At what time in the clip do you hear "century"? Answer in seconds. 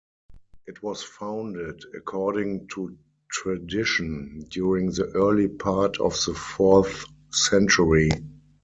7.31-8.09